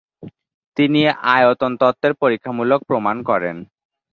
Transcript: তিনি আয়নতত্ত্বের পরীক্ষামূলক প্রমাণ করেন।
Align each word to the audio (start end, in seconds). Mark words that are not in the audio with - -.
তিনি 0.77 0.99
আয়নতত্ত্বের 1.33 2.13
পরীক্ষামূলক 2.21 2.79
প্রমাণ 2.89 3.15
করেন। 3.29 3.55